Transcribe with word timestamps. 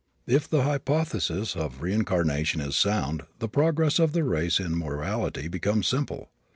If 0.25 0.49
the 0.49 0.63
hypothesis 0.63 1.55
of 1.55 1.83
reincarnation 1.83 2.59
is 2.59 2.75
sound 2.75 3.21
the 3.37 3.47
progress 3.47 3.99
of 3.99 4.13
the 4.13 4.23
race 4.23 4.59
in 4.59 4.75
morality 4.75 5.47
becomes 5.47 5.85
simple. 5.87 6.31